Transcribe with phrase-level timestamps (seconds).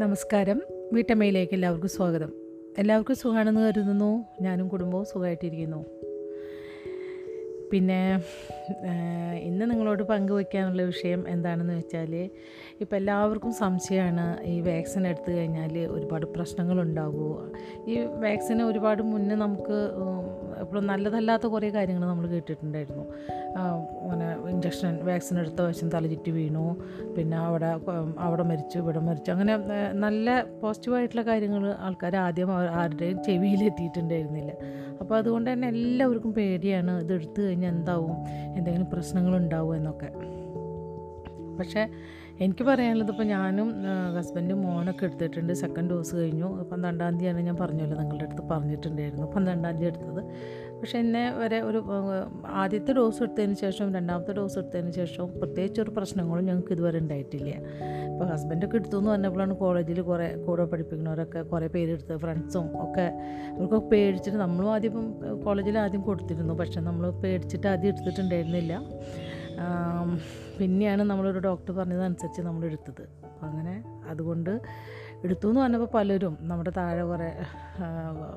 [0.00, 0.62] നമസ്കാരം.
[0.92, 2.32] വീട്ടമ്മയിലേക്ക് എല്ലാവർക്കും സ്വാഗതം.
[2.78, 4.24] എല്ലാവർക്കും സുഖമാണെന്ന് കരുതുന്നു.
[4.40, 5.84] ഞാനും കുടുംബവും സുഖമായിട്ടിരിക്കുന്നു.
[7.72, 8.22] പിന്നെ
[9.42, 12.14] ഇന്ന് നിങ്ങളോട് പങ്കുവയ്ക്കാനുള്ള വിഷയം എന്താണെന്ന് വെച്ചാൽ
[12.80, 17.48] ഇപ്പം എല്ലാവർക്കും സംശയമാണ് ഈ വാക്സിൻ എടുത്തു കഴിഞ്ഞാൽ ഒരുപാട് പ്രശ്നങ്ങളുണ്ടാകുമോ?
[17.88, 19.78] ഈ വാക്സിന് ഒരുപാട് മുന്നേ നമുക്ക്
[20.60, 23.04] ഇപ്പോൾ നല്ലതല്ലാത്ത കുറേ കാര്യങ്ങൾ നമ്മൾ കേട്ടിട്ടുണ്ടായിരുന്നു.
[24.02, 26.76] അങ്ങനെ ഇഞ്ചക്ഷൻ വാക്സിൻ എടുത്ത വശം തലചുറ്റി വീണു.
[27.16, 27.70] പിന്നെ അവിടെ
[28.18, 29.30] അവിടെ മരിച്ചു ഇവിടെ മരിച്ചു.
[29.30, 29.56] അങ്ങനെ
[29.92, 34.52] നല്ല പോസിറ്റീവായിട്ടുള്ള കാര്യങ്ങൾ ആൾക്കാർ ആദ്യം ആരുടെയും ചെവിയിൽ എത്തിയിട്ടുണ്ടായിരുന്നില്ല.
[35.00, 37.00] അപ്പോൾ അതുകൊണ്ട് തന്നെ എല്ലാവർക്കും പേടിയാണ്.
[37.00, 38.16] ഇത് എടുത്തു കഴിഞ്ഞാൽ എന്താവും?
[38.56, 40.10] എന്തെങ്കിലും പ്രശ്നങ്ങളുണ്ടാവും എന്നൊക്കെ.
[41.58, 41.88] പക്ഷേ
[42.44, 43.68] എനിക്ക് പറയാനുള്ളത് ഇപ്പോൾ ഞാനും
[44.16, 45.52] ഹസ്ബൻഡും മോനൊക്കെ എടുത്തിട്ടുണ്ട്.
[45.52, 46.48] സെക്കൻഡ് ഡോസ് കഴിഞ്ഞു.
[46.72, 49.26] പന്ത്രണ്ടാം തീയതിയാണ് ഞാൻ പറഞ്ഞല്ലോ നിങ്ങളുടെ അടുത്ത് പറഞ്ഞിട്ടുണ്ടായിരുന്നു.
[49.32, 50.22] പന്ത്രണ്ടാം തീയതി എടുത്തത്.
[50.80, 51.78] പക്ഷേ എന്നെ വരെ ഒരു
[52.46, 57.50] ആദ്യത്തെ ഡോസ് എടുത്തതിന് ശേഷം രണ്ടാമത്തെ ഡോസ് എടുത്തതിന് ശേഷം പ്രത്യേകിച്ച് ഒരു പ്രശ്നങ്ങളും ഞങ്ങൾക്ക് ഇതുവരെ ഉണ്ടായിട്ടില്ല.
[58.12, 63.06] ഇപ്പോൾ ഹസ്ബൻഡൊക്കെ എടുത്തു എന്ന് പറഞ്ഞപ്പോഴാണ് കോളേജിൽ കുറേ കൂടെ പഠിപ്പിക്കുന്നവരൊക്കെ കുറേ പേരെടുത്ത് ഫ്രണ്ട്സും ഒക്കെ
[63.56, 64.96] അവർക്കൊക്കെ പേടിച്ചിട്ട് നമ്മളും ആദ്യം
[65.44, 66.54] കോളേജിൽ ആദ്യം കൊടുത്തിരുന്നു.
[66.54, 68.74] പക്ഷേ നമ്മൾ പേടിച്ചിട്ട് ആദ്യം എടുത്തിട്ടുണ്ടായിരുന്നില്ല.
[70.58, 73.08] പിന്നെയാണ് നമ്മളൊരു ഡോക്ടർ പറഞ്ഞതനുസരിച്ച് നമ്മൾ എടുത്തത്
[73.42, 74.60] അങ്ങനെ അതുകൊണ്ട്
[75.24, 77.36] എടുത്തു എന്ന് പറഞ്ഞപ്പോൾ പലരും നമ്മുടെ താഴെ കുറേ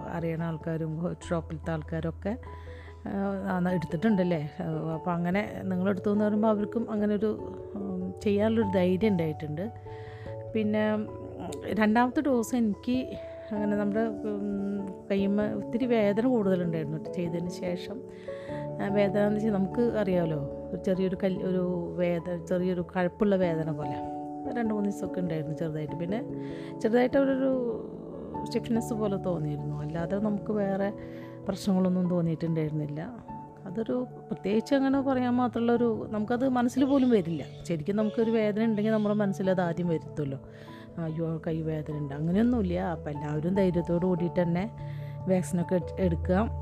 [0.10, 2.38] അറിയണ ആൾക്കാരും ഷോപ്പിലത്തെ ആൾക്കാരൊക്കെ
[3.74, 4.50] എടുത്തിട്ടുണ്ടല്ലേ?
[4.96, 7.54] അപ്പോൾ അങ്ങനെ നിങ്ങളെടുത്തു എന്ന് പറയുമ്പോൾ അവർക്കും അങ്ങനെ ഒരു
[8.24, 9.72] ചെയ്യാനുള്ളൊരു ധൈര്യം ഉണ്ടായിട്ടുണ്ട്.
[10.56, 10.84] പിന്നെ
[11.74, 12.98] രണ്ടാമത്തെ ഡോസ് എനിക്ക്
[13.52, 14.04] അങ്ങനെ നമ്മുടെ
[15.12, 17.14] കയ്യുമ്മ ഒത്തിരി വേദന കൂടുതലുണ്ടായിരുന്നു.
[17.14, 18.02] ചെയ്തതിന് ശേഷം
[18.88, 23.96] വേദന എന്ന് വെച്ചാൽ നമുക്ക് അറിയാമല്ലോ ചെറിയൊരു കല്ല് ഒരു വേദന ചെറിയൊരു കഴപ്പുള്ള വേദന പോലെ.
[24.58, 25.96] രണ്ട് മൂന്ന് ദിവസമൊക്കെ ഉണ്ടായിരുന്നു ചെറുതായിട്ട്.
[25.96, 26.26] പിന്നെ
[26.80, 27.88] ചെറുതായിട്ട് ഒരു
[28.44, 29.82] സ്റ്റിഫ്നെസ് പോലെ തോന്നിയിരുന്നു.
[29.82, 30.94] അല്ലാതെ നമുക്ക് വേറെ
[31.48, 33.32] പ്രശ്നങ്ങളൊന്നും തോന്നിയിട്ടുണ്ടായിരുന്നില്ല.
[33.66, 37.46] അതൊരു പ്രത്യേകിച്ച് അങ്ങനെ പറയാൻ മാത്രമുള്ള ഒരു നമുക്കത് മനസ്സിൽ പോലും വരില്ല.
[37.64, 40.40] ശരിക്കും നമുക്കൊരു വേദന ഉണ്ടെങ്കിൽ നമ്മുടെ മനസ്സിൽ അത് ആദ്യം വരുത്തുമല്ലോ.
[40.98, 42.14] അയ്യോ കൈ വേദന ഉണ്ട്.
[42.14, 42.80] അങ്ങനെയൊന്നുമില്ല.
[42.80, 44.72] അപ്പം എല്ലാവരും ധൈര്യത്തോട് കൂടിയിട്ട് തന്നെ
[45.30, 46.61] വാക്സിനൊക്കെ എടുക്കാം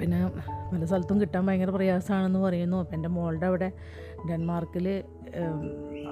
[0.00, 0.18] പിന്നെ
[0.70, 2.76] പല സ്ഥലത്തും കിട്ടാൻ ഭയങ്കര പ്രയാസമാണെന്ന് പറയുന്നു.
[2.82, 3.68] അപ്പം എന്റെ മോളുടെ അവിടെ
[4.28, 4.86] ഡെൻമാർക്കിൽ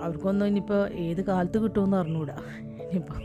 [0.03, 2.37] അവർക്കൊന്നും ഇനിയിപ്പോൾ ഏത് കാലത്ത് കിട്ടുമെന്ന് അറിഞ്ഞുകൂടാ
[2.83, 3.23] ഇനിയിപ്പോൾ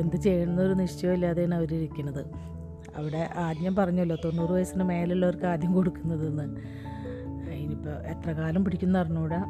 [0.00, 2.22] എന്ത് ചെയ്യുന്നൊരു നിശ്ചയമില്ലാതെയാണ് അവരിരിക്കുന്നത്.
[2.96, 6.46] അവിടെ ആദ്യം പറഞ്ഞല്ലോ തൊണ്ണൂറ് വയസ്സിന് മേലുള്ളവർക്ക് ആദ്യം കൊടുക്കുന്നതെന്ന്.
[7.62, 9.40] ഇനിയിപ്പോൾ എത്ര കാലം പിടിക്കുന്ന അറിഞ്ഞുകൂടാ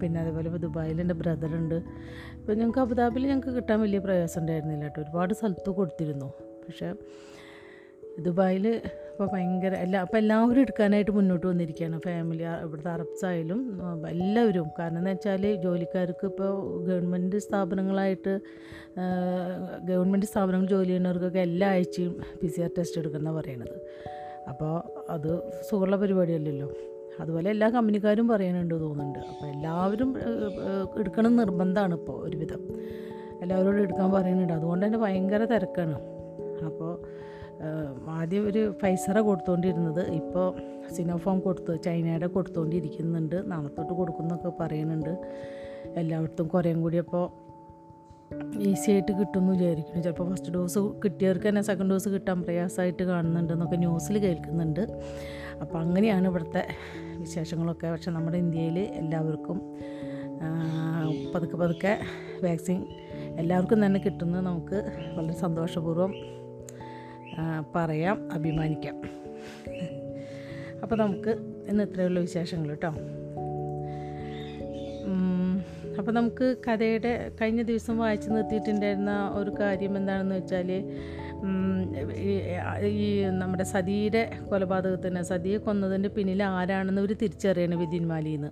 [0.00, 1.74] പിന്നെ അതേപോലെ ഇപ്പോൾ ദുബായിൽ എന്റെ ബ്രദറുണ്ട്.
[2.38, 5.00] ഇപ്പോൾ ഞങ്ങൾക്ക് അബുദാബിയിൽ ഞങ്ങൾക്ക് കിട്ടാൻ വലിയ പ്രയാസം ഉണ്ടായിരുന്നില്ല കേട്ടോ.
[5.00, 6.28] ഒരുപാട് സ്ഥലത്ത് കൊടുത്തിരുന്നു.
[6.66, 6.88] പക്ഷേ
[8.18, 12.00] ദുബായിൽ ഇപ്പോൾ ഭയങ്കര എല്ലാ അപ്പോൾ എല്ലാവരും എടുക്കാനായിട്ട് മുന്നോട്ട് വന്നിരിക്കുകയാണ്.
[12.04, 13.60] ഫാമിലി ഇവിടുത്തെ അറബ്സ് ആയാലും
[14.08, 14.66] എല്ലാവരും.
[14.78, 18.40] കാരണം എന്ന് വെച്ചാൽ ജോലിക്കാർക്ക് ഇപ്പോൾ ഗവൺമെന്റ് സ്ഥാപനങ്ങളായിട്ട്
[19.84, 23.76] ഗവൺമെന്റ് സ്ഥാപനങ്ങൾ ജോലി ചെയ്യുന്നവർക്കൊക്കെ എല്ലാ ആഴ്ചയും പി സി ആർ ടെസ്റ്റ് എടുക്കുന്ന പറയണത്.
[24.48, 25.30] അപ്പോൾ അത്
[25.70, 26.70] സുഖമുള്ള പരിപാടിയല്ലല്ലോ.
[27.20, 29.18] അതുപോലെ എല്ലാ കമ്പനിക്കാരും പറയാനുണ്ട് തോന്നുന്നുണ്ട്.
[29.18, 30.14] അപ്പോൾ എല്ലാവരും
[30.98, 32.62] എടുക്കണം നിർബന്ധമാണ് ഇപ്പോൾ ഒരുവിധം.
[33.42, 34.52] എല്ലാവരോടും എടുക്കാൻ പറയുന്നുണ്ട്.
[34.52, 35.98] അതുകൊണ്ട് തന്നെ ഭയങ്കര തിരക്കാണ്.
[36.64, 36.92] അപ്പോൾ
[38.16, 40.46] ആദ്യം ഒരു ഫൈസറ കൊടുത്തുകൊണ്ടിരുന്നത് ഇപ്പോൾ
[40.96, 45.12] സിനോഫോം കൊടുത്ത് ചൈനയുടെ കൊടുത്തുകൊണ്ടിരിക്കുന്നുണ്ട് നാളത്തോട്ട് കൊടുക്കുന്നൊക്കെ പറയുന്നുണ്ട്
[46.00, 47.24] എല്ലായിടത്തും കുറേയും കൂടി അപ്പോൾ
[48.70, 50.00] ഈസി ആയിട്ട് കിട്ടുമെന്ന് വിചാരിക്കുന്നു.
[50.06, 54.82] ചിലപ്പോൾ ഫസ്റ്റ് ഡോസ് കിട്ടിയവർക്ക് തന്നെ സെക്കൻഡ് ഡോസ് കിട്ടാൻ പ്രയാസമായിട്ട് കാണുന്നുണ്ട് എന്നൊക്കെ ന്യൂസിൽ കേൾക്കുന്നുണ്ട്.
[55.62, 56.62] അപ്പോൾ അങ്ങനെയാണ് ഇവിടുത്തെ
[57.22, 57.88] വിശേഷങ്ങളൊക്കെ.
[57.94, 59.58] പക്ഷെ നമ്മുടെ ഇന്ത്യയിൽ എല്ലാവർക്കും
[61.32, 61.92] പതുക്കെ പതുക്കെ
[62.44, 62.78] വാക്സിൻ
[63.40, 64.78] എല്ലാവർക്കും തന്നെ കിട്ടുന്നത് നമുക്ക്
[65.16, 66.12] വളരെ സന്തോഷപൂർവം
[67.76, 68.96] പറയാം അഭിമാനിക്കാം.
[70.82, 71.30] അപ്പോൾ നമുക്ക്
[71.68, 72.92] ഇന്ന് ഇത്രയുള്ള വിശേഷങ്ങൾ കേട്ടോ.
[75.98, 80.70] അപ്പോൾ നമുക്ക് കഥയുടെ കഴിഞ്ഞ ദിവസം വായിച്ചു നിർത്തിയിട്ടുണ്ടായിരുന്ന ഒരു കാര്യം എന്താണെന്ന് വെച്ചാൽ
[82.84, 88.48] ഈ നമ്മുടെ സതിയുടെ കൊലപാതകത്തിന് സതിയെ കൊന്നതിന്റെ പിന്നിൽ ആരാണെന്ന് അവർ തിരിച്ചറിയണം വിദ്യന്മാലിന്ന്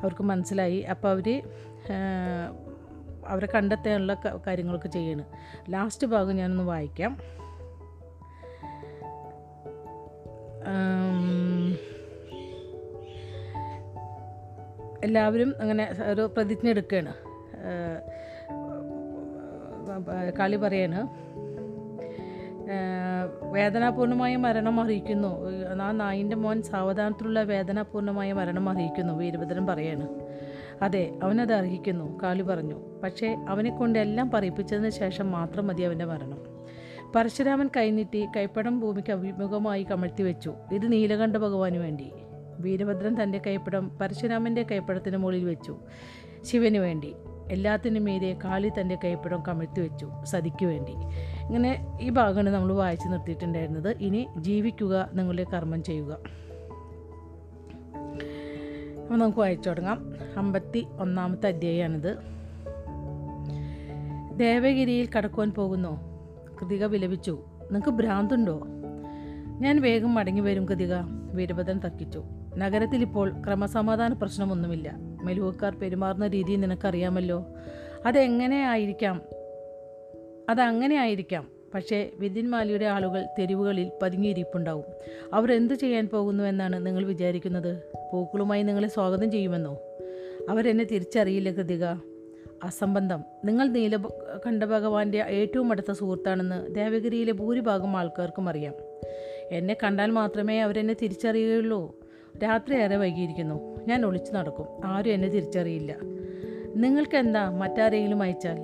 [0.00, 0.78] അവർക്ക് മനസ്സിലായി.
[0.78, 1.42] അപ്പോൾ അവർ
[3.26, 4.14] അവരെ കണ്ടെത്താനുള്ള
[4.46, 5.24] കാര്യങ്ങളൊക്കെ ചെയ്യണം.
[5.70, 7.18] ലാസ്റ്റ് ഭാഗം ഞാനൊന്ന് വായിക്കാം.
[15.04, 17.14] എല്ലാവരും അങ്ങനെ ഒരു പ്രതിജ്ഞ എടുക്കുകയാണ്.
[20.40, 21.08] കളി പറയാണ്
[23.52, 25.30] വേദനാപൂർണമായ മരണം അറിയിക്കുന്നു.
[25.82, 29.12] ആ നായിന്റെ മോൻ സാവധാനത്തിലുള്ള വേദനാപൂർണമായ മരണം അറിയിക്കുന്നു.
[29.14, 30.08] വീരഭദ്രൻ പറയാണ്
[30.82, 32.76] അതെ അവനത് അർഹിക്കുന്നു കാളി പറഞ്ഞു.
[33.02, 36.59] പക്ഷേ അവനെ കൊണ്ട് എല്ലാം പറയിപ്പിച്ചതിന് ശേഷം മാത്രം മതി അവന്റെ മരണം.
[37.14, 40.54] പരശുരാമൻ കൈനീട്ടി കൈപ്പടം ഭൂമിക്ക് അഭിമുഖമായി കമഴ്ത്തി വെച്ചു.
[40.72, 42.10] ഇത് നീലകണ്ഠ ഭഗവാന് വേണ്ടി.
[42.58, 45.76] വീരഭദ്രൻ തന്റെ കൈപ്പടം പരശുരാമന്റെ കൈപ്പടത്തിന് മുകളിൽ വെച്ചു.
[46.44, 47.14] ശിവന് വേണ്ടി.
[47.50, 50.10] എല്ലാത്തിനും മീതെ കാളി തന്റെ കൈപ്പടം കമഴ്ത്തി വെച്ചു.
[50.24, 50.92] സതിക്ക് വേണ്ടി.
[51.46, 53.96] ഇങ്ങനെ ഈ ഭാഗമാണ് നമ്മൾ വായിച്ചു നിർത്തിയിട്ടുണ്ടായിരുന്നത്.
[54.00, 56.12] ഇനി ജീവിക്കുക നിങ്ങളുടെ കർമ്മം ചെയ്യുക.
[59.02, 60.14] അപ്പോൾ നമുക്ക് വായിച്ചു തുടങ്ങാം.
[60.36, 62.16] അമ്പത്തി ഒന്നാമത്തെ അധ്യായമാണിത്.
[64.38, 66.09] ദേവഗിരിയിൽ കടക്കുവാൻ പോകുന്നോ.
[66.62, 67.44] കൃതിക വിലപിച്ചു.
[67.62, 68.66] നിങ്ങൾക്ക് ഭ്രാന്തുണ്ടോ?
[69.60, 70.94] ഞാൻ വേഗം മടങ്ങി വരും കൃതിക.
[71.32, 72.24] വീരഭദ്രൻ തർക്കിച്ചു.
[72.56, 74.96] നഗരത്തിൽ ഇപ്പോൾ ക്രമസമാധാന പ്രശ്നമൊന്നുമില്ല.
[75.24, 77.46] മെലുവക്കാർ പെരുമാറുന്ന രീതി നിനക്കറിയാമല്ലോ.
[78.06, 79.22] അതെങ്ങനെ ആയിരിക്കാം
[80.48, 84.84] അതങ്ങനെ ആയിരിക്കാം പക്ഷേ വിദ്യന്മാലിയുടെ ആളുകൾ തെരുവുകളിൽ പതുങ്ങിയിരിപ്പുണ്ടാവും.
[85.34, 87.82] അവർ എന്തു ചെയ്യാൻ പോകുന്നു എന്നാണ് നിങ്ങൾ വിചാരിക്കുന്നത്?
[88.12, 89.78] പൂക്കളുമായി നിങ്ങളെ സ്വാഗതം ചെയ്യുമെന്നോ?
[90.48, 91.86] അവരെന്നെ തിരിച്ചറിയില്ല കൃതിക.
[92.62, 93.24] അസംബന്ധം.
[93.44, 98.74] നിങ്ങൾ നീല നീലകണ്ഠ ഭഗവാന്റെ ഏറ്റവും അടുത്ത സുഹൃത്താണെന്ന് ദേവഗിരിയിലെ ഭൂരിഭാഗം ആൾക്കാർക്കും അറിയാം.
[99.50, 101.98] എന്നെ കണ്ടാൽ മാത്രമേ അവരെന്നെ തിരിച്ചറിയുകയുള്ളൂ
[102.42, 103.76] രാത്രി ഏറെ വൈകിയിരിക്കുന്നു.
[103.88, 104.66] ഞാൻ ഒളിച്ചു നടക്കും.
[104.84, 105.96] ആരും എന്നെ തിരിച്ചറിയില്ല.
[106.76, 108.58] നിങ്ങൾക്കെന്താ മറ്റാരെങ്കിലും അയച്ചാൽ?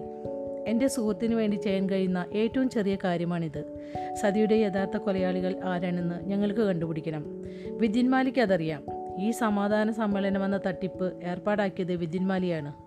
[0.68, 3.76] എന്റെ സുഹൃത്തിന് വേണ്ടി ചെയ്യാൻ കഴിയുന്ന ഏറ്റവും ചെറിയ കാര്യമാണിത്.
[4.14, 7.42] സതിയുടെ യഥാർത്ഥ കൊലയാളികൾ ആരാണെന്ന് ഞങ്ങൾക്ക് കണ്ടുപിടിക്കണം.
[7.70, 8.84] വിദ്യന്മാലിക്ക് അതറിയാം.
[9.18, 12.85] ഈ സമാധാന സമ്മേളനമെന്ന തട്ടിപ്പ് ഏർപ്പാടാക്കിയത് വിദ്യന്മാലിയാണ്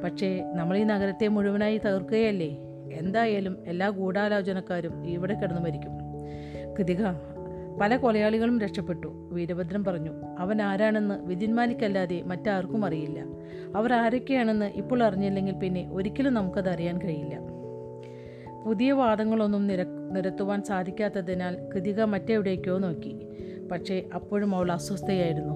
[0.00, 2.58] പക്ഷേ നമ്മൾ ഈ നഗരത്തെ മുഴുവനായി തകർക്കുകയല്ലേ?
[2.92, 5.92] എന്തായാലും എല്ലാ ഗൂഢാലോചനക്കാരും ഇവിടെ കിടന്നു മരിക്കും.
[6.78, 7.06] കൃതിക
[7.80, 9.28] പല കൊലയാളികളും രക്ഷപ്പെട്ടു.
[9.32, 13.20] വീരഭദ്രൻ പറഞ്ഞു അവൻ ആരാണെന്ന് വിധിന്മാനിക്കല്ലാതെ മറ്റാർക്കും അറിയില്ല.
[13.76, 17.38] അവർ ആരൊക്കെയാണെന്ന് ഇപ്പോൾ അറിഞ്ഞില്ലെങ്കിൽ പിന്നെ ഒരിക്കലും നമുക്കത് അറിയാൻ കഴിയില്ല.
[18.66, 23.26] പുതിയ വാദങ്ങളൊന്നും നിര നിരത്തുവാൻ സാധിക്കാത്തതിനാൽ കൃതിക മറ്റെവിടേക്കോ നോക്കി.
[23.72, 25.54] പക്ഷേ അപ്പോഴും അവൾ അസ്വസ്ഥയായിരുന്നു.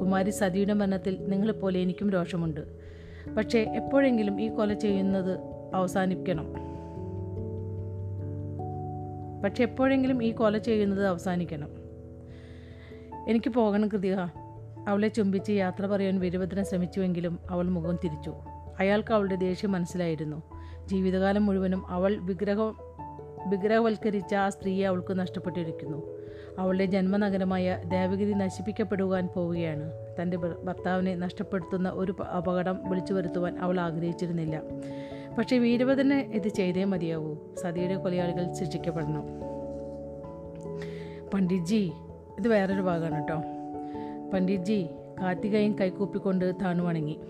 [0.00, 2.81] കുമാരി സതിയുടെ മരണത്തിൽ നിങ്ങളെപ്പോലെ എനിക്കും രോഷമുണ്ട്.
[3.36, 5.40] പക്ഷേ എപ്പോഴെങ്കിലും ഈ കൊല ചെയ്യുന്നത്
[5.74, 6.72] അവസാനിക്കണം
[9.42, 11.68] പക്ഷെ എപ്പോഴെങ്കിലും ഈ കൊല ചെയ്യുന്നത് അവസാനിക്കണം.
[13.28, 14.14] എനിക്ക് പോകണം കൃതിക.
[14.88, 18.34] അവളെ ചുംബിച്ച് യാത്ര പറയാൻ വീരഭദ്രൻ ശ്രമിച്ചുവെങ്കിലും അവൾ മുഖം തിരിച്ചു.
[18.80, 20.42] അയാൾക്ക് അവളുടെ ദേഷ്യം മനസ്സിലായിരുന്നു.
[20.86, 22.60] ജീവിതകാലം മുഴുവനും അവൾ വിഗ്രഹ
[23.48, 26.21] വിഗ്രഹവൽക്കരിച്ച ആ സ്ത്രീയെ അവൾക്ക് നഷ്ടപ്പെട്ടിരിക്കുന്നു.
[26.58, 29.92] അവളുടെ ജന്മനഗരമായ ദേവഗിരി നശിപ്പിക്കപ്പെടുവാൻ പോവുകയാണ്.
[30.22, 34.62] തന്റെ ഭർത്താവിനെ നഷ്ടപ്പെടുത്തുന്ന ഒരു അപകടം വിളിച്ചു വരുത്തുവാൻ അവൾ ആഗ്രഹിച്ചിരുന്നില്ല.
[35.38, 37.36] പക്ഷേ വീരഭദ്രന് ഇത് ചെയ്തേ മതിയാവൂ.
[37.62, 39.24] സതിയുടെ കൊലയാളികൾ ശിക്ഷിക്കപ്പെടണം.
[41.34, 41.92] പണ്ഡിറ്റ്ജി
[42.38, 43.42] ഇത് വേറൊരു ഭാഗമാണ് കേട്ടോ.
[44.30, 44.86] പണ്ഡിറ്റ്ജി
[45.20, 47.20] കാർത്തികയും കൈകൂപ്പിക്കൊണ്ട് താണു വണങ്ങി.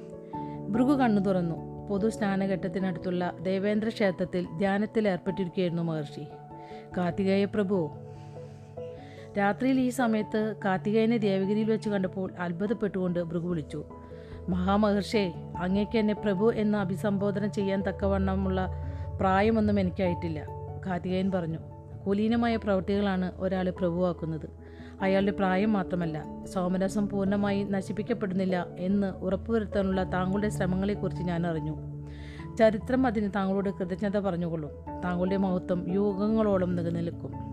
[0.69, 1.88] ഭൃഗു കണ്ണു തുറന്നു.
[1.88, 6.26] പൊതു സ്നാനഘട്ടത്തിനടുത്തുള്ള ദേവേന്ദ്ര ക്ഷേത്രത്തിൽ ധ്യാനത്തിൽ ഏർപ്പെട്ടിരിക്കുകയായിരുന്നു മഹർഷി.
[6.96, 7.90] കാർത്തികേയ പ്രഭു
[9.38, 13.84] രാത്രിയിൽ ഈ സമയത്ത് കാർത്തികേയനെ ദേവഗിരിയിൽ വെച്ച് കണ്ടപ്പോൾ അത്ഭുതപ്പെട്ടുകൊണ്ട് ഭൃഗു വിളിച്ചു.
[14.49, 18.69] മഹാമഹർഷേ അങ്ങേക്ക് എന്നെ പ്രഭു എന്ന് അഭിസംബോധന ചെയ്യാൻ തക്കവണ്ണമുള്ള
[19.20, 20.46] പ്രായമൊന്നും എനിക്കായിട്ടില്ല
[20.87, 21.58] കാർത്തികേയൻ പറഞ്ഞു.
[22.06, 24.49] കുലീനമായ പ്രവൃത്തികളാണ് ഒരാളെ പ്രഭുവാക്കുന്നത്.
[25.02, 31.76] അയാളുടെ പ്രായം മാത്രമല്ല സോമരസം പൂർണമായി നശിപ്പിക്കപ്പെടുന്നില്ല എന്ന് ഉറപ്പുവരുത്താനുള്ള താങ്കളുടെ ശ്രമങ്ങളെക്കുറിച്ച് ഞാൻ അറിഞ്ഞു.
[32.58, 34.70] ചരിത്രം അതിന് താങ്കളോട് കൃതജ്ഞത പറഞ്ഞുകൊള്ളും.
[35.05, 37.51] താങ്കളുടെ മഹത്വം യുഗങ്ങളോളം നിലനിൽക്കും.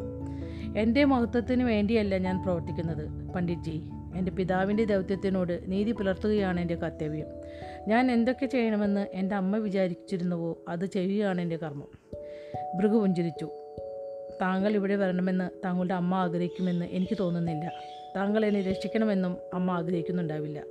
[0.78, 3.82] എന്റെ മഹത്വത്തിന് വേണ്ടിയല്ല ഞാൻ പ്രവർത്തിക്കുന്നത് പണ്ഡിറ്റ്ജി.
[4.16, 7.26] എന്റെ പിതാവിന്റെ ദൗത്യത്തിനോട് നീതി പുലർത്തുകയാണ് എന്റെ കർത്തവ്യം.
[7.88, 11.88] ഞാൻ എന്തൊക്കെ ചെയ്യണമെന്ന് എന്റെ അമ്മ വിചാരിച്ചിരുന്നുവോ അത് ചെയ്യുകയാണ് എന്റെ കർമ്മം.
[12.78, 13.50] ഭൃഗു പുഞ്ചിരിച്ചു.
[14.42, 17.72] താങ്കൾ ഇവിടെ വരണമെന്ന് താങ്കളുടെ അമ്മ ആഗ്രഹിക്കുമെന്ന് എനിക്ക് തോന്നുന്നില്ല.
[18.16, 20.64] താങ്കൾ എന്നെ രക്ഷിക്കണമെന്നും അമ്മ ആഗ്രഹിക്കുന്നുണ്ടാവില്ല.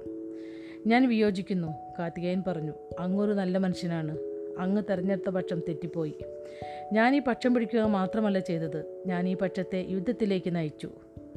[0.87, 2.73] ഞാൻ വിയോജിക്കുന്നു കാർത്തികേയൻ പറഞ്ഞു.
[2.99, 4.19] അങ്ങൊരു നല്ല മനുഷ്യനാണ്.
[4.59, 6.15] അങ്ങ് തെരഞ്ഞെടുത്ത പക്ഷം തെറ്റിപ്പോയി.
[6.93, 9.03] ഞാൻ ഈ പക്ഷം പിടിക്കുക മാത്രമല്ല ചെയ്തത്.
[9.07, 10.91] ഞാൻ ഈ പക്ഷത്തെ യുദ്ധത്തിലേക്ക് നയിച്ചു.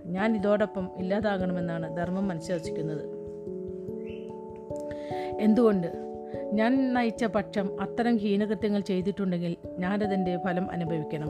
[0.06, 3.21] ഞാൻ ഇതോടൊപ്പം ഇല്ലാതാകണമെന്നാണ് ധർമ്മം മനസ്സിലാക്കുന്നത്
[5.40, 6.11] എന്തുകൊണ്ട്?
[6.54, 11.30] ഞാൻ നയിച്ച പക്ഷം അത്തരം ഹീനകൃത്യങ്ങൾ ചെയ്തിട്ടുണ്ടെങ്കിൽ ഞാനതിന്റെ ഫലം അനുഭവിക്കണം.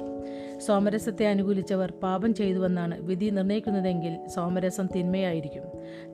[0.60, 5.63] സോമരസത്തെ അനുകൂലിച്ചവർ പാപം ചെയ്തുവെന്നാണ് വിധി നിർണയിക്കുന്നതെങ്കിൽ സോമരസം തിന്മയായിരിക്കും.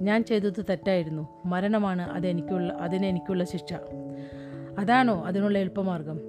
[0.02, 1.28] ഞാൻ ചെയ്തത് തെറ്റായിരുന്നു.
[1.46, 3.74] മരണമാണ് അതെനിക്കുള്ള അതിനെനിക്കുള്ള ശിക്ഷ.
[4.78, 6.20] അതാണോ അതിനുള്ള എളുപ്പമാർഗം?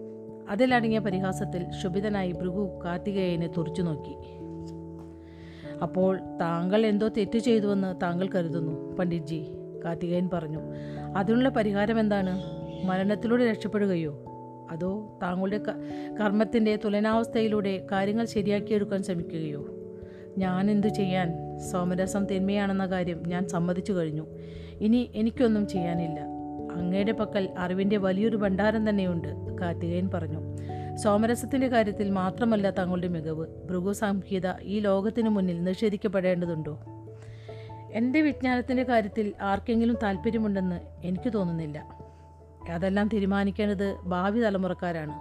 [0.49, 4.17] അതിലടങ്ങിയ പരിഹാസത്തിൽ ശുഭിതനായി ഭൃഗു കാർത്തികേയനെ തുറച്ചു നോക്കി.
[5.83, 9.45] അപ്പോൾ താങ്കൾ എന്തോ തെറ്റ് ചെയ്തുവെന്ന് താങ്കൾ കരുതുന്നു പണ്ഡിറ്റ്ജി
[9.85, 10.59] കാർത്തികേയൻ പറഞ്ഞു.
[11.17, 12.43] അതിനുള്ള പരിഹാരം എന്താണ്?
[12.87, 14.25] മരണത്തിലൂടെ രക്ഷപ്പെടുകയോ?
[14.71, 15.61] അതോ താങ്കളുടെ
[16.21, 19.67] കർമ്മത്തിന്റെ തുലനാവസ്ഥയിലൂടെ കാര്യങ്ങൾ ശരിയാക്കിയെടുക്കാൻ ശ്രമിക്കുകയോ?
[20.39, 21.59] ഞാൻ എന്തു ചെയ്യാൻ?
[21.73, 24.27] സോമരസം തിന്മയാണെന്ന കാര്യം ഞാൻ സമ്മതിച്ചു കഴിഞ്ഞു.
[24.81, 26.38] ഇനി എനിക്കൊന്നും ചെയ്യാനില്ല.
[26.79, 30.39] അങ്ങയുടെ പക്കൽ അറിവിന്റെ വലിയൊരു ഭണ്ഡാരം തന്നെയുണ്ട് കാർത്തികേയൻ പറഞ്ഞു.
[30.97, 33.47] സോമരസത്തിന്റെ കാര്യത്തിൽ മാത്രമല്ല തങ്ങളുടെ മികവ്.
[33.65, 36.81] ഭൃഗു സംഹിത ഈ ലോകത്തിനു മുന്നിൽ നിഷേധിക്കപ്പെടേണ്ടതുണ്ടോ?
[37.93, 41.99] എന്റെ വിജ്ഞാനത്തിന്റെ കാര്യത്തിൽ ആർക്കെങ്കിലും താല്പര്യമുണ്ടെന്ന് എനിക്ക് തോന്നുന്നില്ല.
[42.71, 45.13] അതെല്ലാം തീരുമാനിക്കേണ്ടത് ഭാവി തലമുറക്കാരാണ്.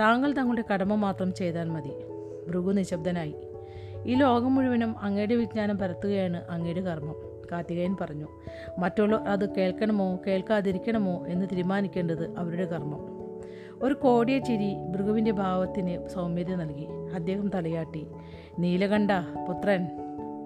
[0.00, 1.90] താങ്കൾ തങ്ങളുടെ കടമ മാത്രം ചെയ്താൽ മതി.
[2.48, 3.34] ഭൃഗു നിശബ്ദനായി.
[4.06, 7.21] ഈ ലോകം മുഴുവനും അങ്ങയുടെ വിജ്ഞാനം പരത്തുകയാണ് അങ്ങയുടെ കർമ്മം.
[7.52, 8.28] കാർത്തികേയൻ പറഞ്ഞു.
[8.78, 13.12] മറ്റുള്ളവർ അത് കേൾക്കണമോ കേൾക്കാതിരിക്കണമോ എന്ന് തീരുമാനിക്കേണ്ടത് അവരുടെ കർമ്മം.
[13.82, 16.86] ഒരു കോടിയ ചിരി ഭൃഗുവിന്റെ ഭാവത്തിന് സൗമ്യത നൽകി.
[17.14, 18.06] അദ്ദേഹം തലയാട്ടി.
[18.58, 19.10] നീലകണ്ഠ
[19.48, 19.88] പുത്രൻ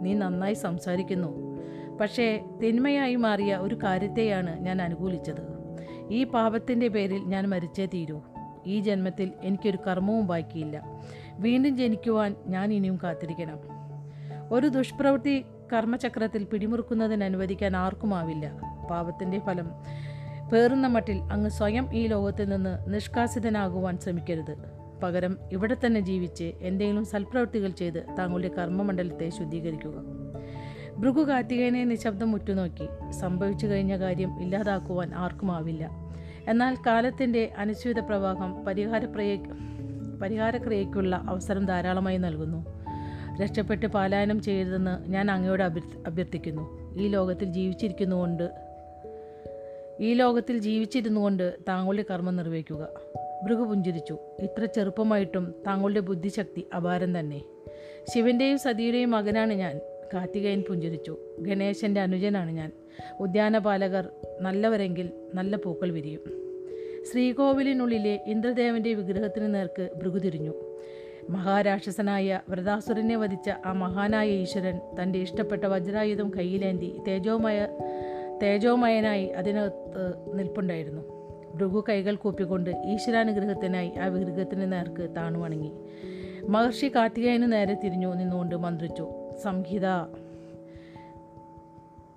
[0.01, 1.57] നീ നന്നായി സംസാരിക്കുന്നു.
[2.01, 5.57] പക്ഷേ തിന്മയായി മാറിയ ഒരു കാര്യത്തെയാണ് ഞാൻ അനുകൂലിച്ചത്.
[6.11, 8.21] ഈ പാപത്തിന്റെ പേരിൽ ഞാൻ മരിച്ചേ തീരൂ.
[8.67, 11.03] ഈ ജന്മത്തിൽ എനിക്കൊരു കർമ്മവും ബാക്കിയില്ല.
[11.39, 13.59] വീണ്ടും ജനിക്കുവാൻ ഞാൻ ഇനിയും കാത്തിരിക്കണം.
[14.53, 18.53] ഒരു ദുഷ്പ്രവൃത്തി കർമ്മചക്രത്തിൽ പിടിമുറുക്കുന്നതിന് അനുവദിക്കാൻ ആർക്കുമാവില്ല
[18.91, 19.71] പാപത്തിന്റെ ഫലം
[20.53, 24.57] പേറുന്ന മട്ടിൽ അങ്ങ് സ്വയം ഈ ലോകത്തിൽ നിന്ന് നിഷ്കാസിതനാകുവാൻ ശ്രമിക്കരുത്.
[25.03, 29.95] പകരം ഇവിടെ തന്നെ ജീവിച്ച് എന്തെങ്കിലും സൽപ്രവൃത്തികൾ ചെയ്ത് താങ്കളുടെ കർമ്മമണ്ഡലത്തെ ശുദ്ധീകരിക്കുക.
[30.99, 35.91] ഭൃഗു കാർത്തികേയനെ നിശബ്ദം ഉറ്റുനോക്കി സംഭവിച്ചു കഴിഞ്ഞ കാര്യം ഇല്ലാതാക്കുവാൻ ആർക്കുമാവില്ല
[36.49, 39.37] എന്നാൽ കാലത്തിന്റെ അനിശ്ചിത പ്രവാഹം പരിഹാരപ്രയ
[40.23, 42.76] പരിഹാരക്രിയയ്ക്കുള്ള അവസരം ധാരാളമായി നൽകുന്നു.
[43.43, 46.95] രക്ഷപ്പെട്ട് പാലായനം ചെയ്യരുതെന്ന് ഞാൻ അങ്ങയോട് അഭ്യർത്ഥ അഭ്യർത്ഥിക്കുന്നു.
[47.01, 48.51] ഈ ലോകത്തിൽ ജീവിച്ചിരിക്കുന്നുകൊണ്ട്
[50.01, 52.89] ഈ ലോകത്തിൽ ജീവിച്ചിരുന്നുകൊണ്ട് താങ്കളുടെ കർമ്മം നിർവഹിക്കുക.
[53.43, 54.19] ഭൃഗു പുഞ്ചിരിച്ചു.
[54.43, 57.43] ഇത്ര ചെറുപ്പമായിട്ടും താങ്കളുടെ ബുദ്ധിശക്തി അപാരം തന്നെ.
[58.15, 59.81] ശിവന്റെയും സതിയുടെയും മകനാണ് ഞാൻ.
[60.15, 61.17] കാർത്തികയൻ പുഞ്ചിരിച്ചു.
[61.39, 62.73] ഗണേശന്റെ അനുജനാണ് ഞാൻ.
[63.21, 64.09] ഉദ്യാനപാലകർ
[64.41, 66.21] നല്ലവരെങ്കിൽ നല്ല പൂക്കൾ വിരിയും.
[67.13, 70.55] ശ്രീകോവിലിനുള്ളിലെ ഇന്ദ്രദേവന്റെ വിഗ്രഹത്തിന് നേർക്ക് ഭൃഗു തിരിഞ്ഞു.
[71.31, 77.67] മഹാരാക്ഷസനായ വ്രതാസുരനെ വധിച്ച ആ മഹാനായ ഈശ്വരൻ തന്റെ ഇഷ്ടപ്പെട്ട വജ്രായുധം കയ്യിലേന്തി തേജോമയ
[78.43, 81.03] തേജോമയനായി അതിനകത്ത് നിൽപ്പുണ്ടായിരുന്നു.
[81.55, 85.73] ഭൃഗു കൈകൾ കൂപ്പിക്കൊണ്ട് ഈശ്വരാനുഗ്രഹത്തിനായി ആ വിഗ്രഹത്തിന് നേർക്ക് താണു വണങ്ങി.
[86.49, 89.07] മഹർഷി കാർത്തികേയന് നേരെ തിരിഞ്ഞു നിന്നുകൊണ്ട് മന്ത്രിച്ചു
[89.43, 89.87] സംഹിത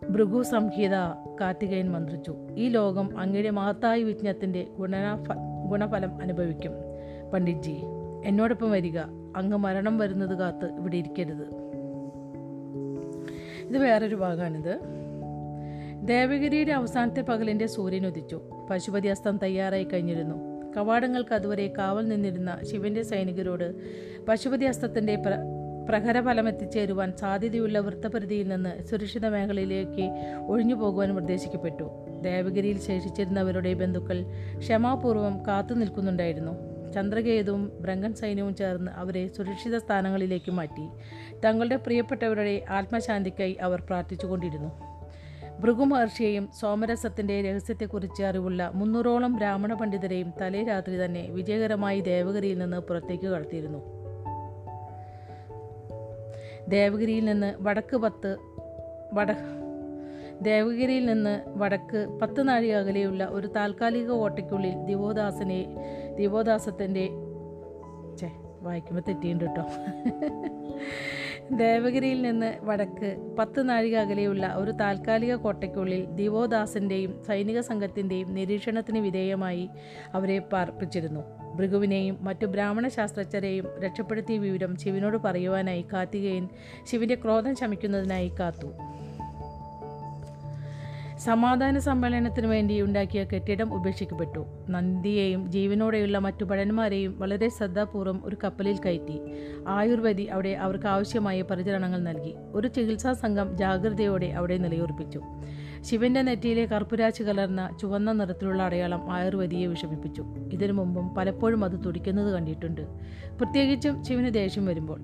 [0.10, 0.96] ഭൃഗു സംഹിത
[1.42, 4.96] കാർത്തികേയൻ മന്ത്രിച്ചു ഈ ലോകം അങ്ങയുടെ മഹത്തായ വിജ്ഞത്തിന്റെ ഗുണ
[5.70, 6.72] ഗുണഫലം അനുഭവിക്കും
[7.34, 7.78] പണ്ഡിറ്റ്ജി.
[8.26, 9.00] എന്നോടൊപ്പം വരിക.
[9.36, 11.70] അങ്ങ് മരണം വരുന്നത് കാത്ത് ഇവിടെ ഇരിക്കരുത്.
[13.68, 14.80] ഇത് വേറൊരു ഭാഗമാണിത്.
[16.04, 18.42] ദേവഗിരിയുടെ അവസാനത്തെ പകലിന്റെ സൂര്യൻ ഉദിച്ചു.
[18.70, 20.50] പശുപതി അസ്തം തയ്യാറായി കഴിഞ്ഞിരുന്നു.
[20.78, 23.76] കവാടങ്ങൾക്ക് അതുവരെ കാവൽ നിന്നിരുന്ന ശിവന്റെ സൈനികരോട്
[24.26, 25.34] പശുപതി അസ്തത്തിന്റെ പ്ര
[25.90, 31.90] പ്രഹരഫലം എത്തിച്ചേരുവാൻ സാധ്യതയുള്ള വൃത്തപരിധിയിൽ നിന്ന് സുരക്ഷിത മേഖലയിലേക്ക് ഒഴിഞ്ഞു പോകുവാൻ നിർദ്ദേശിക്കപ്പെട്ടു.
[32.22, 34.26] ദേവഗിരിയിൽ ശേഷിച്ചിരുന്നവരുടെ ബന്ധുക്കൾ
[34.58, 40.86] ക്ഷമാപൂർവം കാത്തു നിൽക്കുന്നുണ്ടായിരുന്നു ചന്ദ്രകേതുവും ബ്രങ്കൻ സൈന്യവും ചേർന്ന് അവരെ സുരക്ഷിത സ്ഥാനങ്ങളിലേക്ക് മാറ്റി.
[41.46, 44.72] തങ്ങളുടെ പ്രിയപ്പെട്ടവരുടെ ആത്മശാന്തിക്കായി അവർ പ്രാർത്ഥിച്ചുകൊണ്ടിരുന്നു.
[45.60, 53.28] ഭൃഗു മഹർഷിയെയും സോമരസത്തിന്റെ രഹസ്യത്തെക്കുറിച്ച് അറിവുള്ള മുന്നൂറോളം ബ്രാഹ്മണ പണ്ഡിതരെയും തലേ രാത്രി തന്നെ വിജയകരമായി ദേവഗിരിയിൽ നിന്ന് പുറത്തേക്ക്
[53.28, 53.82] കടത്തിയിരുന്നു.
[56.70, 58.38] ദേവഗിരിയിൽ നിന്ന് വടക്ക് പത്ത്
[59.14, 59.32] വട
[60.42, 65.62] ദേവഗിരിയിൽ നിന്ന് വടക്ക് പത്ത് നാഴിക അകലെയുള്ള ഒരു താൽക്കാലിക ഓട്ടയ്ക്കുള്ളിൽ ദിവോദാസനെ
[66.20, 67.06] ദിവോദാസത്തിന്റെ
[68.20, 68.30] ചേ
[68.62, 69.66] വായിക്കുമ്പോൾ തെറ്റിയുണ്ട് കേട്ടോ
[71.58, 73.10] ദേവഗിരിയിൽ നിന്ന് വടക്ക്
[73.40, 79.66] പത്ത് നാഴിക അകലെയുള്ള ഒരു താൽക്കാലിക കോട്ടയ്ക്കുള്ളിൽ ദിവോദാസിന്റെയും സൈനിക സംഘത്തിന്റെയും നിരീക്ഷണത്തിന് വിധേയമായി
[80.14, 81.24] അവരെ പാർപ്പിച്ചിരുന്നു.
[81.56, 86.46] ഭൃഗുവിനെയും മറ്റു ബ്രാഹ്മണ ശാസ്ത്രജ്ഞരെയും രക്ഷപ്പെടുത്തിയ വിവരം ശിവനോട് പറയുവാനായി കാർത്തികേയൻ
[86.92, 88.70] ശിവന്റെ ക്രോധം ശമിക്കുന്നതിനായി കാത്തു.
[91.20, 94.46] സമാധാന സമ്മേളനത്തിന് വേണ്ടി ഉണ്ടാക്കിയ കെട്ടിടം ഉപേക്ഷിക്കപ്പെട്ടു.
[94.70, 99.22] നന്ദിയെയും ജീവനോടെയുള്ള മറ്റു ഭടന്മാരെയും വളരെ ശ്രദ്ധാപൂർവം ഒരു കപ്പലിൽ കയറ്റി.
[99.68, 102.36] ആയുർവേദി അവിടെ അവർക്ക് ആവശ്യമായ പരിചരണങ്ങൾ നൽകി.
[102.54, 105.22] ഒരു ചികിത്സാ സംഘം ജാഗ്രതയോടെ അവിടെ നിലയുറപ്പിച്ചു.
[105.82, 110.22] ശിവന്റെ നെറ്റിയിലെ കർപ്പുരാശി കലർന്ന ചുവന്ന നിറത്തിലുള്ള അടയാളം ആയുർവേദിയെ വിഷമിപ്പിച്ചു.
[110.54, 112.82] ഇതിനു മുമ്പും പലപ്പോഴും അത് തുടിക്കുന്നത് കണ്ടിട്ടുണ്ട്.
[113.38, 115.02] പ്രത്യേകിച്ചും ശിവന് ദേഷ്യം വരുമ്പോൾ.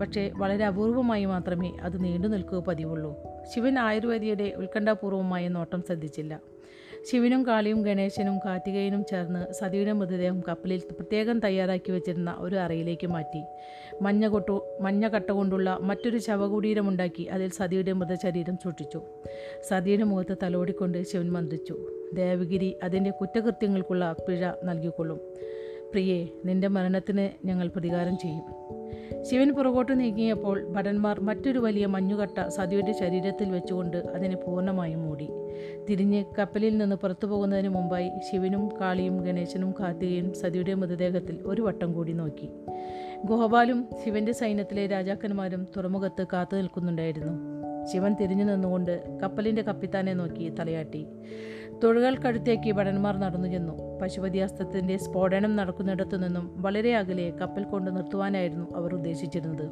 [0.00, 3.33] പക്ഷേ വളരെ അപൂർവമായി മാത്രമേ അത് നീണ്ടു നിൽക്കുക പതിവുള്ളൂ.
[3.52, 6.40] ശിവൻ ആയുർവേദിയുടെ ഉത്കണ്ഠാപൂർവമായ നോട്ടം ശ്രദ്ധിച്ചില്ല.
[7.10, 13.42] ശിവനും കാളിയും ഗണേശനും കാർത്തികേയനും ചേർന്ന് സതിയുടെ മൃതദേഹം കപ്പലിൽ പ്രത്യേകം തയ്യാറാക്കി വെച്ചിരുന്ന ഒരു അറയിലേക്ക് മാറ്റി.
[14.02, 19.02] മഞ്ഞ കൊട്ടു മഞ്ഞ കട്ട കൊണ്ടുള്ള മറ്റൊരു ശവകുടീരമുണ്ടാക്കി അതിൽ സതിയുടെ മൃതശരീരം സൂക്ഷിച്ചു.
[19.68, 25.20] സതിയുടെ മുഖത്ത് തലോടിക്കൊണ്ട് ശിവൻ മന്ത്രിച്ചു ദേവഗിരി അതിന്റെ കുറ്റകൃത്യങ്ങൾക്കുള്ള പിഴ നൽകിക്കൊള്ളും.
[25.92, 28.42] പ്രിയേ നിന്റെ മരണത്തിന് ഞങ്ങൾ പ്രതികാരം ചെയ്യും.
[29.22, 35.28] ശിവൻ പുറകോട്ട് നീങ്ങിയപ്പോൾ ഭടന്മാർ മറ്റൊരു വലിയ മഞ്ഞുകട്ട സതിയുടെ ശരീരത്തിൽ വെച്ചുകൊണ്ട് അതിനെ പൂർണമായും മൂടി.
[35.90, 42.12] തിരിഞ്ഞ് കപ്പലിൽ നിന്ന് പുറത്തു പോകുന്നതിന് മുമ്പായി ശിവനും കാളിയും ഗണേശനും കാർത്തികയും സതിയുടെ മൃതദേഹത്തിൽ ഒരു വട്ടം കൂടി
[42.12, 42.50] നോക്കി.
[43.24, 47.64] ഗോപാലും ശിവന്റെ സൈന്യത്തിലെ രാജാക്കന്മാരും തുറമുഖത്ത് കാത്തു നിൽക്കുന്നുണ്ടായിരുന്നു.
[47.92, 51.06] ശിവൻ തിരിഞ്ഞു നിന്നുകൊണ്ട് കപ്പലിന്റെ കപ്പിത്താനെ നോക്കി തലയാട്ടി.
[51.82, 53.98] തൊഴുകൾക്കടുത്തേക്ക് ഭടന്മാർ നടന്നു ചെന്നു.
[54.02, 59.70] പശുപതി അസ്തത്തിന്റെ സ്ഫോടനം നടക്കുന്നിടത്തു നിന്നും വളരെ അകലെ കപ്പൽ കൊണ്ട് നിർത്തുവാനായിരുന്നു അവർ ഉദ്ദേശിച്ചിരുന്നത്.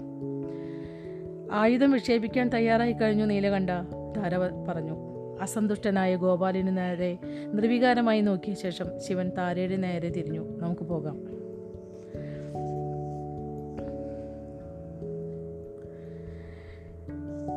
[1.53, 3.71] ആയുധം വിക്ഷേപിക്കാൻ തയ്യാറായി കഴിഞ്ഞു നീലകണ്ഠ
[4.17, 4.37] ധാര
[4.69, 5.13] പറഞ്ഞു.
[5.41, 10.59] അസന്തുഷ്ടനായ ഗോപാലിന് നേരെ നിർവികാരമായി നോക്കിയ ശേഷം ശിവൻ താരയുടെ നേരെ തിരിഞ്ഞു.
[10.59, 11.43] നമുക്ക് പോകാം.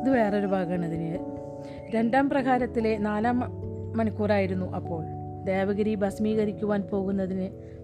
[0.00, 1.18] ഇത് വേറൊരു ഭാഗമാണ് ഇതിന്.
[1.90, 3.65] രണ്ടാം പ്രകാരത്തിലെ നാലാം
[3.96, 5.04] മണിക്കൂറായിരുന്നു അപ്പോൾ.
[5.44, 7.76] ദേവഗിരി ഭസ്മീകരിക്കുവാൻ പോകുന്നതിന്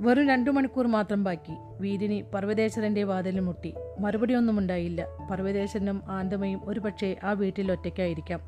[0.00, 1.52] വെറും രണ്ടു മണിക്കൂർ മാത്രം ബാക്കി.
[1.80, 3.74] വീരിനി പർവതേശ്വരന്റെ വാതിലിൽ മുട്ടി.
[4.00, 5.06] മറുപടിയൊന്നും ഉണ്ടായില്ല.
[5.30, 8.40] പർവതേശ്വരനും ആന്തമയും ഒരുപക്ഷെ ആ വീട്ടിൽ ഒറ്റയ്ക്കായിരിക്കാം.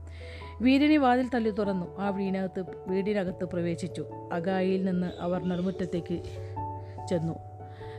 [0.60, 2.00] വീരിനി വാതിൽ തള്ളി തുറന്നു.
[2.00, 4.04] ആ വീടിനകത്ത് വീടിനകത്ത് പ്രവേശിച്ചു.
[4.32, 6.22] അഗായിയിൽ നിന്ന് അവർ നെടുമുറ്റത്തേക്ക്
[7.06, 7.34] ചെന്നു.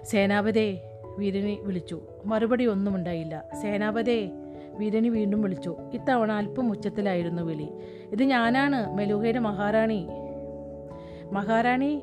[0.04, 2.02] സേനാപതേ വീരിനി വിളിച്ചു.
[2.26, 3.44] മറുപടി ഒന്നും ഉണ്ടായില്ല.
[3.62, 4.32] സേനാപതേ
[4.78, 5.78] വീരനി വീണ്ടും വിളിച്ചു.
[5.94, 7.70] ഇത്തവണ അല്പം ഉച്ചത്തിലായിരുന്നു വിളി.
[8.12, 10.08] ഇത് ഞാനാണ് മെലൂഹയുടെ മഹാറാണി.
[11.32, 12.02] മഹാറാണി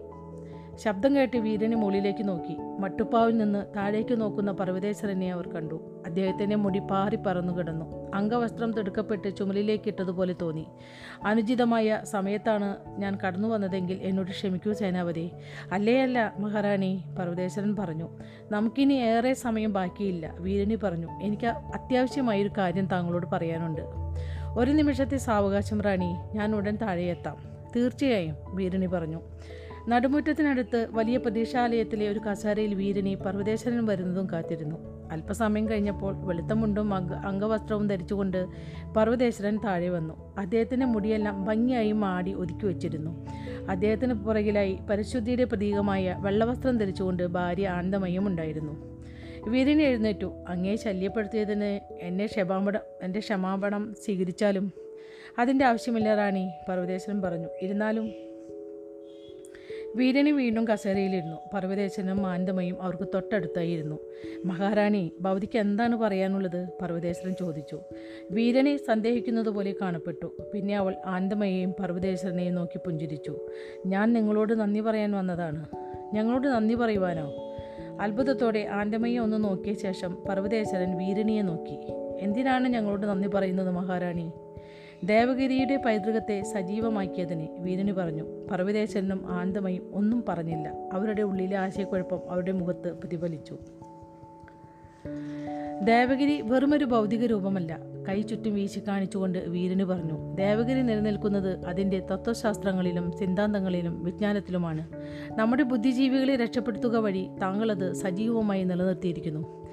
[0.79, 2.57] ശബ്ദം കേട്ട് വീരന് മുകളിലേക്ക് നോക്കി.
[2.79, 6.03] മട്ടുപ്പാവിൽ നിന്ന് താഴേക്ക് നോക്കുന്ന പർവതേശ്വരനെ അവർ കണ്ടു.
[6.07, 8.11] അദ്ദേഹത്തിന്റെ മുടി പാറി പറന്നു കിടന്നു.
[8.15, 10.67] അംഗവസ്ത്രം തെടുക്കപ്പെട്ട് ചുമലിലേക്ക് ഇട്ടതുപോലെ തോന്നി.
[11.25, 15.31] അനുചിതമായ സമയത്താണ് ഞാൻ കടന്നു വന്നതെങ്കിൽ എന്നോട് ക്ഷമിക്കൂ സേനാപതി.
[15.73, 18.09] അല്ലേ അല്ല മഹാറാണി പർവതേശ്വരൻ പറഞ്ഞു.
[18.51, 21.09] നമുക്കിനി ഏറെ സമയം ബാക്കിയില്ല വീരനി പറഞ്ഞു.
[21.23, 23.83] എനിക്ക് അത്യാവശ്യമായൊരു കാര്യം താങ്കളോട് പറയാനുണ്ട്.
[24.57, 26.17] ഒരു നിമിഷത്തെ സാവകാശം റാണി.
[26.33, 27.37] ഞാൻ ഉടൻ താഴെയെത്താം
[27.77, 29.21] തീർച്ചയായും വീരണി പറഞ്ഞു.
[29.89, 35.09] നടുമുറ്റത്തിനടുത്ത് വലിയ പ്രതീക്ഷാലയത്തിലെ ഒരു കസേരയിൽ വീരനെ പർവതേശ്വരൻ വരുന്നതും കാത്തിരുന്നു.
[35.13, 38.47] അല്പസമയം കഴിഞ്ഞപ്പോൾ വെളുത്തമുണ്ടും അംഗ അംഗവസ്ത്രവും ധരിച്ചുകൊണ്ട്
[38.97, 40.39] പർവതേശ്വരൻ താഴെ വന്നു.
[40.39, 43.27] അദ്ദേഹത്തിന്റെ മുടിയെല്ലാം ഭംഗിയായി മാടി ഒതുക്കി വച്ചിരുന്നു.
[43.69, 48.95] അദ്ദേഹത്തിന് പുറകിലായി പരിശുദ്ധിയുടെ പ്രതീകമായ വെള്ളവസ്ത്രം ധരിച്ചുകൊണ്ട് ഭാര്യ ആനന്ദമയം ഉണ്ടായിരുന്നു.
[49.49, 50.45] വീരനെ എഴുന്നേറ്റു.
[50.49, 54.73] അങ്ങേ ശല്യപ്പെടുത്തിയതിന് എന്നെ ക്ഷമാപണം എന്റെ ക്ഷമാപണം സ്വീകരിച്ചാലും
[55.39, 57.49] അതിന്റെ ആവശ്യമില്ല റാണി പർവതേശ്വരൻ പറഞ്ഞു.
[57.63, 58.11] ഇരുന്നാലും
[59.95, 61.37] വീരനി വീണ്ടും കസേരയിലിരുന്നു.
[61.55, 63.99] പർവതേശ്വരനും മാനന്തമയും അവർക്ക് തൊട്ടടുത്തായിരുന്നു.
[64.45, 66.69] മഹാറാണി ഭവതിക്ക് എന്താണ് പറയാനുള്ളത്?
[66.83, 67.81] പർവതേശ്വരൻ ചോദിച്ചു.
[68.31, 70.37] വീരനെ സന്ദേഹിക്കുന്നത് പോലെ കാണപ്പെട്ടു.
[70.55, 73.39] പിന്നെ അവൾ ആനന്ദമയെയും പർവതേശ്വരനെയും നോക്കി പുഞ്ചിരിച്ചു.
[73.87, 75.67] ഞാൻ നിങ്ങളോട് നന്ദി പറയാൻ വന്നതാണ്.
[76.15, 77.33] ഞങ്ങളോട് നന്ദി പറയുവാനോ?
[78.01, 81.79] അത്ഭുതത്തോടെ ആൻഡമയെ ഒന്ന് നോക്കിയ ശേഷം പർവതേശ്വരൻ വീരണിയെ നോക്കി.
[82.21, 84.33] എന്തിനാണ് ഞങ്ങളോട് നന്ദി പറയുന്നത് മഹാറാണി?
[85.05, 88.23] ദേവഗിരിയുടെ പൈതൃകത്തെ സജീവമാക്കിയതിന് വീരന് പറഞ്ഞു.
[88.51, 90.73] പർവതേശ്വരനും ആനന്ദമയും ഒന്നും പറഞ്ഞില്ല.
[90.93, 93.59] അവരുടെ ഉള്ളിലെ ആശയക്കുഴപ്പം അവരുടെ മുഖത്ത് പ്രതിഫലിച്ചു.
[95.85, 97.79] ദേവഗിരി വെറുമൊരു ഭൗതിക രൂപമല്ല.
[98.09, 100.35] കൈ ചുറ്റും വീശി കാണിച്ചുകൊണ്ട് വീരന് പറഞ്ഞു.
[100.35, 104.89] ദേവഗിരി നിലനിൽക്കുന്നത് അതിന്റെ തത്വശാസ്ത്രങ്ങളിലും സിദ്ധാന്തങ്ങളിലും വിജ്ഞാനത്തിലുമാണ്.
[105.37, 109.64] നമ്മുടെ ബുദ്ധിജീവികളെ രക്ഷപ്പെടുത്തുക വഴി താങ്കളത് സജീവമായി നിലനിർത്തിയിരിക്കുന്നു.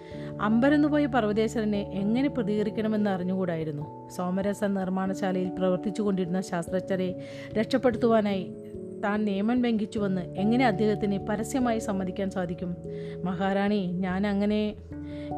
[0.41, 4.09] അമ്പരന്നുപോയ പർവതേശ്വരനെ എങ്ങനെ പ്രതികരിക്കണമെന്ന് അറിഞ്ഞുകൂടായിരുന്നു.
[4.09, 8.55] സോമരസ നിർമ്മാണശാലയിൽ പ്രവർത്തിച്ചു കൊണ്ടിരുന്ന ശാസ്ത്രജ്ഞരെ രക്ഷപ്പെടുത്തുവാനായി
[9.03, 12.75] താൻ നിയമം ലംഘിച്ചുവെന്ന് എങ്ങനെ അദ്ദേഹത്തിന് പരസ്യമായി സമ്മതിക്കാൻ സാധിക്കും?
[13.23, 14.75] മഹാറാണി ഞാൻ അങ്ങനെ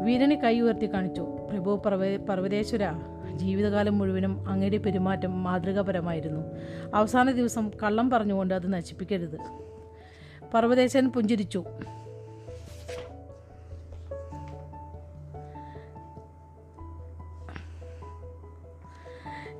[0.01, 1.21] വീരനെ കൈ ഉയർത്തി കാണിച്ചു.
[1.21, 2.91] പ്രഭു പർവ പർവതേശ്വര
[3.35, 6.41] ജീവിതകാലം മുഴുവനും അങ്ങയുടെ പെരുമാറ്റം മാതൃകാപരമായിരുന്നു.
[6.93, 9.37] അവസാന ദിവസം കള്ളം പറഞ്ഞുകൊണ്ട് അത് നശിപ്പിക്കരുത്.
[10.53, 11.63] പർവതേശ്വരൻ പുഞ്ചിരിച്ചു.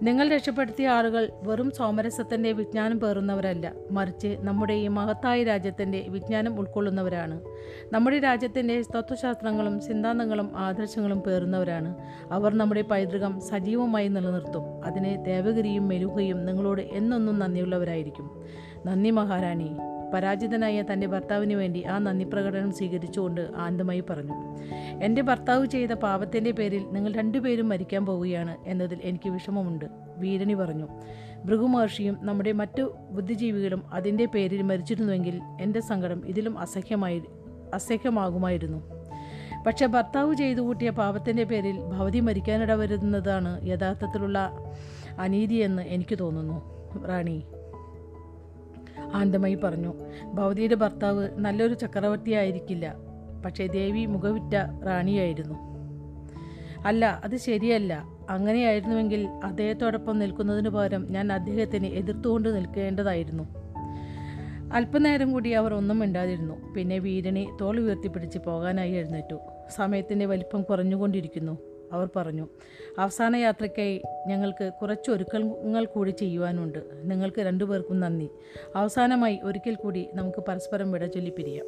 [0.04, 3.74] നിങ്ങൾ രക്ഷപ്പെടുത്തിയ ആളുകൾ വെറും സോമരസത്തിന്റെ വിജ്ഞാനം പേറുന്നവരല്ല.
[3.92, 7.42] മറിച്ച് നമ്മുടെ ഈ മഹത്തായ രാജ്യത്തിന്റെ വിജ്ഞാനം ഉൾക്കൊള്ളുന്നവരാണ്.
[7.92, 11.96] നമ്മുടെ രാജ്യത്തിന്റെ തത്വശാസ്ത്രങ്ങളും സിദ്ധാന്തങ്ങളും ആദർശങ്ങളും പേറുന്നവരാണ്.
[12.32, 14.86] അവർ നമ്മുടെ പൈതൃകം സജീവമായി നിലനിർത്തും.
[14.86, 18.44] അതിനെ ദേവഗിരിയും മെലുഹയും നിങ്ങളോട് എന്നൊന്നും നന്ദിയുള്ളവരായിരിക്കും.
[18.86, 19.72] നന്ദി മഹാറാണി
[20.13, 24.34] പരാജിതനായ തന്റെ ഭർത്താവിന് വേണ്ടി ആ നന്ദി പ്രകടനം സ്വീകരിച്ചുകൊണ്ട് ആനന്ദമായി പറഞ്ഞു.
[25.04, 29.86] എന്റെ ഭർത്താവ് ചെയ്ത പാപത്തിന്റെ പേരിൽ നിങ്ങൾ രണ്ടുപേരും മരിക്കാൻ പോവുകയാണ് എന്നതിൽ എനിക്ക് വിഷമമുണ്ട്
[30.17, 30.88] വീരണി പറഞ്ഞു.
[31.45, 37.21] ഭൃഗുമഹർഷിയും നമ്മുടെ മറ്റു ബുദ്ധിജീവികളും അതിന്റെ പേരിൽ മരിച്ചിരുന്നുവെങ്കിൽ എന്റെ സങ്കടം ഇതിലും അസഹ്യമായി
[37.73, 39.04] അസഹ്യമാകുമായിരുന്നു.
[39.67, 44.52] പക്ഷേ ഭർത്താവ് ചെയ്തു കൂട്ടിയ പാപത്തിന്റെ പേരിൽ ഭവതി മരിക്കാനിട വരുന്നതാണ് യഥാർത്ഥത്തിലുള്ള
[45.19, 46.73] അനീതിയെന്ന് എനിക്ക് തോന്നുന്നു
[47.08, 47.43] റാണി.
[49.13, 49.93] ആനന്ദമായി പറഞ്ഞു.
[50.34, 52.95] ഭവതിയുടെ ഭർത്താവ് നല്ലൊരു ചക്രവർത്തിയായിരിക്കില്ല.
[53.45, 55.73] പക്ഷേ ദേവി മുഖവിറ്റ റാണിയായിരുന്നു.
[56.86, 58.04] അല്ല അത് ശരിയല്ല.
[58.30, 63.43] അങ്ങനെയായിരുന്നുവെങ്കിൽ അദ്ദേഹത്തോടൊപ്പം നിൽക്കുന്നതിന് പകരം ഞാൻ അദ്ദേഹത്തിന് എതിർത്തുകൊണ്ട് നിൽക്കേണ്ടതായിരുന്നു.
[64.73, 66.73] അല്പനേരം കൂടി അവർ ഒന്നും മിണ്ടാതിരുന്നു.
[66.73, 69.39] പിന്നെ വീരനെ തോൾ ഉയർത്തിപ്പിടിച്ച് പോകാനായി എഴുന്നേറ്റു.
[69.69, 71.73] സമയത്തിന്റെ വലിപ്പം കുറഞ്ഞുകൊണ്ടിരിക്കുന്നു.
[71.93, 72.47] അവർ പറഞ്ഞു
[72.97, 76.79] അവസാന യാത്രയ്ക്കായി ഞങ്ങൾക്ക് കുറച്ച് ഒരുക്കങ്ങൾ കൂടി ചെയ്യുവാനുണ്ട്.
[77.03, 78.29] നിങ്ങൾക്ക് രണ്ടുപേർക്കും നന്ദി.
[78.75, 81.65] അവസാനമായി ഒരിക്കൽ കൂടി നമുക്ക് പരസ്പരം വിട ചൊല്ലി പിരിയാം.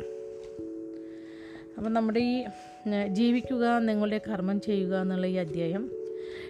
[1.77, 2.45] അപ്പം നമ്മുടെ ഈ
[3.07, 5.91] ജീവിക്കുക നിങ്ങളുടെ കർമ്മം ചെയ്യുക എന്നുള്ള ഈ അധ്യായം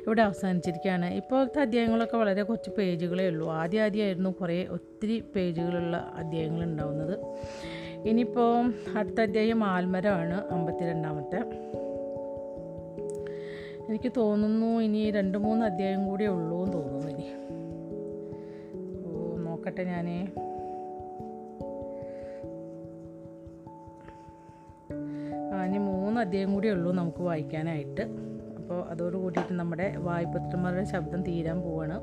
[0.08, 1.14] ഇവിടെ അവസാനിച്ചിരിക്കുകയാണ്.
[1.14, 3.52] ഇപ്പോഴത്തെ അധ്യായങ്ങളൊക്കെ വളരെ കുറച്ച് പേജുകളേ ഉള്ളൂ.
[3.52, 7.20] ആദ്യം ആദ്യമായിരുന്നു കുറേ ഒത്തിരി പേജുകളുള്ള അധ്യായങ്ങൾ ഉണ്ടാവുന്നത്.
[8.08, 11.66] ഇനിയിപ്പോൾ അടുത്ത അധ്യായം ആൽമരമാണ് അമ്പത്തിരണ്ടാമത്തെ.
[13.90, 17.24] എനിക്ക് തോന്നുന്നു ഇനി രണ്ട് മൂന്ന് അധ്യായം കൂടിയേ ഉള്ളൂ എന്ന് തോന്നുന്നു ഇനി.
[19.06, 20.28] ഓ നോക്കട്ടെ ഞാൻ ഇനി
[25.78, 28.02] മൂന്ന് അധ്യായം കൂടിയേ ഉള്ളൂ നമുക്ക് വായിക്കാനായിട്ട്.
[28.58, 32.02] അപ്പോൾ അതോട് കൂടിയിട്ട് നമ്മുടെ വായ്പത്രന്മാരുടെ ശബ്ദം തീരാൻ പോവാണ്.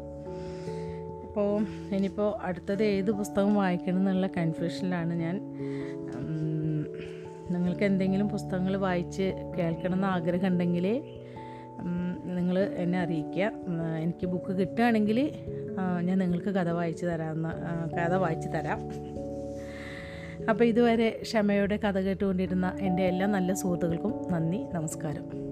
[1.27, 5.41] അപ്പോൾ ഇനിയിപ്പോൾ അടുത്തത് ഏത് പുസ്തകം വായിക്കണം എന്നുള്ള കൺഫ്യൂഷനിലാണ് ഞാൻ.
[7.51, 10.59] നിങ്ങൾക്ക് എന്തെങ്കിലും പുസ്തകങ്ങൾ വായിച്ച് കേൾക്കണം എന്ന് ആഗ്രഹം
[12.25, 13.51] നിങ്ങൾ എന്നെ അറിയിക്കുക.
[13.99, 15.19] എനിക്ക് ബുക്ക് കിട്ടുകയാണെങ്കിൽ
[16.01, 17.53] ഞാൻ നിങ്ങൾക്ക് കഥ വായിച്ചു തരാമെന്ന്
[17.97, 18.81] കഥ വായിച്ചു തരാം.
[20.51, 25.52] അപ്പോൾ ഇതുവരെ ക്ഷമയോടെ കഥ കേട്ടുകൊണ്ടിരുന്ന എന്റെ എല്ലാ നല്ല സുഹൃത്തുക്കൾക്കും നന്ദി നമസ്കാരം.